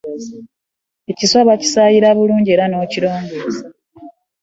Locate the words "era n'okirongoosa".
2.55-3.65